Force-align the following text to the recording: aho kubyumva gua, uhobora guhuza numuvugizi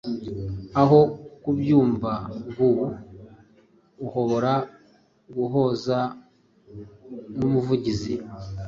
aho 0.81 0.99
kubyumva 1.43 2.11
gua, 2.55 2.89
uhobora 4.05 4.53
guhuza 5.35 5.97
numuvugizi 7.37 8.13